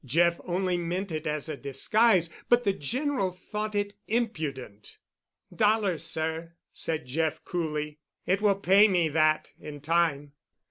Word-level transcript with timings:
Jeff 0.03 0.39
only 0.45 0.77
meant 0.79 1.11
it 1.11 1.27
as 1.27 1.47
a 1.47 1.55
disguise, 1.55 2.27
but 2.49 2.63
the 2.63 2.73
General 2.73 3.31
thought 3.31 3.75
it 3.75 3.93
impudent. 4.07 4.97
"Dollars, 5.55 6.03
sir," 6.03 6.55
said 6.73 7.05
Jeff 7.05 7.45
coolly. 7.45 7.99
"It 8.25 8.41
will 8.41 8.55
pay 8.55 8.87
me 8.87 9.09
that—in 9.09 9.81
time." 9.81 10.31